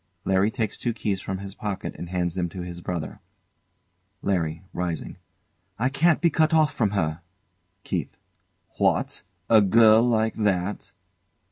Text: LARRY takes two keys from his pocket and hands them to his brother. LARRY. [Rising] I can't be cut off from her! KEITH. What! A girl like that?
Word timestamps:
LARRY 0.25 0.49
takes 0.49 0.79
two 0.79 0.93
keys 0.93 1.21
from 1.21 1.37
his 1.37 1.53
pocket 1.53 1.93
and 1.95 2.09
hands 2.09 2.33
them 2.33 2.49
to 2.49 2.61
his 2.63 2.81
brother. 2.81 3.19
LARRY. 4.23 4.63
[Rising] 4.73 5.17
I 5.77 5.89
can't 5.89 6.19
be 6.19 6.31
cut 6.31 6.55
off 6.55 6.73
from 6.73 6.89
her! 6.97 7.21
KEITH. 7.83 8.17
What! 8.79 9.21
A 9.47 9.61
girl 9.61 10.01
like 10.01 10.33
that? 10.33 10.91